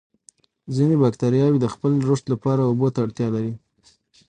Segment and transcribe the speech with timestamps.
[0.75, 3.53] ځینې باکتریاوې د خپل رشد لپاره اوبو ته اړتیا لري.